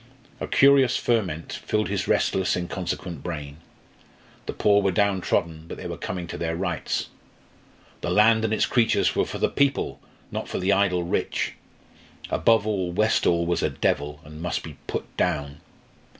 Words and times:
A 0.39 0.47
curious 0.47 0.97
ferment 0.97 1.53
filled 1.53 1.87
his 1.87 2.07
restless, 2.07 2.55
inconsequent 2.57 3.21
brain. 3.21 3.57
The 4.47 4.53
poor 4.53 4.81
were 4.81 4.89
downtrodden, 4.89 5.65
but 5.67 5.77
they 5.77 5.85
were 5.85 5.95
coming 5.95 6.25
to 6.25 6.39
their 6.39 6.55
rights. 6.55 7.09
The 8.01 8.09
land 8.09 8.43
and 8.43 8.51
its 8.51 8.65
creatures 8.65 9.15
were 9.15 9.25
for 9.25 9.37
the 9.37 9.47
people! 9.47 9.99
not 10.31 10.47
for 10.49 10.57
the 10.57 10.73
idle 10.73 11.03
rich. 11.03 11.53
Above 12.31 12.65
all, 12.65 12.91
Westall 12.91 13.45
was 13.45 13.61
a 13.61 13.69
devil, 13.69 14.21
and 14.23 14.41
must 14.41 14.63
be 14.63 14.75
put 14.87 15.05
down. 15.17 15.61